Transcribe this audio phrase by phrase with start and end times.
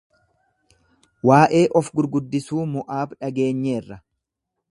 [1.31, 4.01] Waa'ee of-gurguddisuu Mo'aab dhageenyeerra.